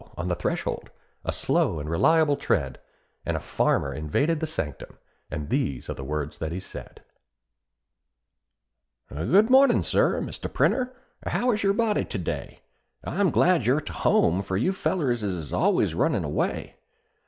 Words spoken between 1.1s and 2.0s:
a slow and